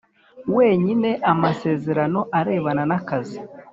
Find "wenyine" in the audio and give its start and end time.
0.55-1.09